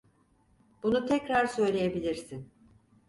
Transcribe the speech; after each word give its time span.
Bunu 0.83 1.05
tekrar 1.05 1.45
söyleyebilirsin. 1.47 2.51